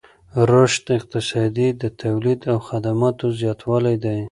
[0.51, 4.17] رشد اقتصادي د تولید او خدماتو زیاتوالی دی.